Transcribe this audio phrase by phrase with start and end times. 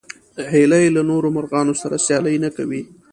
[0.51, 2.81] هیلۍ له نورو مرغانو سره سیالي نه کوي